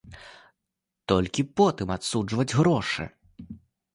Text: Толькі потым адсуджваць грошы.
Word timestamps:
Толькі 1.11 1.41
потым 1.61 1.93
адсуджваць 1.97 2.49
грошы. 2.61 3.03